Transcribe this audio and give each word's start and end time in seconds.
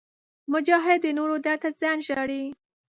مجاهد 0.53 0.99
د 1.03 1.07
نورو 1.17 1.35
درد 1.45 1.59
ته 1.63 1.69
ځان 1.81 1.97
ژاړي. 2.07 2.43